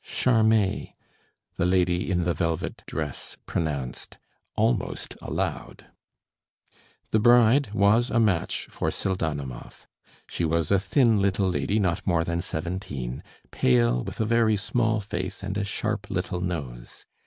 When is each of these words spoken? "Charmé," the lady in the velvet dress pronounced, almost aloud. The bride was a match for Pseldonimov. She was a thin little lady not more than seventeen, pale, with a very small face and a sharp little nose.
"Charmé," 0.03 0.93
the 1.57 1.65
lady 1.67 2.09
in 2.09 2.23
the 2.23 2.33
velvet 2.33 2.81
dress 2.87 3.37
pronounced, 3.45 4.17
almost 4.55 5.15
aloud. 5.21 5.91
The 7.11 7.19
bride 7.19 7.71
was 7.71 8.09
a 8.09 8.19
match 8.19 8.65
for 8.71 8.89
Pseldonimov. 8.89 9.85
She 10.27 10.43
was 10.43 10.71
a 10.71 10.79
thin 10.79 11.21
little 11.21 11.51
lady 11.51 11.77
not 11.79 12.07
more 12.07 12.23
than 12.23 12.41
seventeen, 12.41 13.21
pale, 13.51 14.03
with 14.03 14.19
a 14.19 14.25
very 14.25 14.57
small 14.57 15.01
face 15.01 15.43
and 15.43 15.55
a 15.55 15.63
sharp 15.63 16.09
little 16.09 16.41
nose. 16.41 17.05